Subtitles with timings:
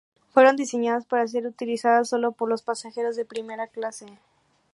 [0.31, 4.07] Fueron diseñadas para ser utilizadas sólo por los pasajeros de primera clase.